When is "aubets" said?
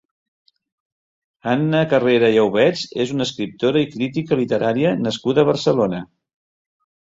2.45-2.87